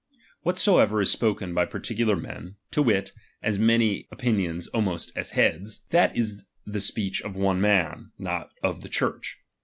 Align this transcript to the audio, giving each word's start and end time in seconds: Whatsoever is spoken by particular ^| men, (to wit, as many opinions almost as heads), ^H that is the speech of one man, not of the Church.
Whatsoever 0.41 0.99
is 0.99 1.11
spoken 1.11 1.53
by 1.53 1.65
particular 1.65 2.15
^| 2.15 2.19
men, 2.19 2.55
(to 2.71 2.81
wit, 2.81 3.11
as 3.43 3.59
many 3.59 4.07
opinions 4.11 4.65
almost 4.69 5.11
as 5.15 5.29
heads), 5.37 5.77
^H 5.77 5.89
that 5.91 6.17
is 6.17 6.43
the 6.65 6.79
speech 6.79 7.21
of 7.21 7.35
one 7.35 7.61
man, 7.61 8.11
not 8.17 8.49
of 8.63 8.81
the 8.81 8.89
Church. 8.89 9.37